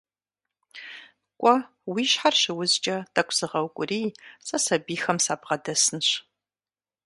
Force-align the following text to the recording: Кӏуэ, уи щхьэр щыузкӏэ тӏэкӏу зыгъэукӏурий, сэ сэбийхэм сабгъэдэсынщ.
Кӏуэ, 1.39 1.55
уи 1.91 2.03
щхьэр 2.11 2.35
щыузкӏэ 2.41 2.97
тӏэкӏу 3.13 3.35
зыгъэукӏурий, 3.37 4.07
сэ 4.45 4.57
сэбийхэм 4.65 5.17
сабгъэдэсынщ. 5.25 6.09